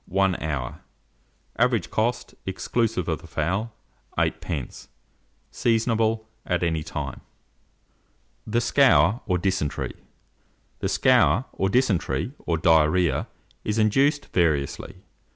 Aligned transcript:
1 0.07 0.37
hour. 0.41 0.81
Average 1.59 1.91
cost, 1.91 2.33
exclusive 2.47 3.07
of 3.07 3.21
the 3.21 3.27
fowl, 3.27 3.71
8d. 4.17 4.87
Seasonable 5.51 6.25
at 6.43 6.63
any 6.63 6.81
time. 6.81 7.21
THE 8.47 8.61
SCOUR 8.61 9.21
OR 9.27 9.37
DYSENTERY. 9.37 9.93
The 10.79 10.89
scour, 10.89 11.45
or 11.53 11.69
dysentery, 11.69 12.31
or 12.47 12.57
diarrhoea, 12.57 13.27
is 13.63 13.77
induced 13.77 14.33
variously. 14.33 14.95